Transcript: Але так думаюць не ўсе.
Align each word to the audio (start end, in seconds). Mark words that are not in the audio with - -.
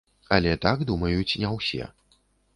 Але 0.37 0.53
так 0.63 0.81
думаюць 0.91 1.37
не 1.45 1.53
ўсе. 1.59 1.83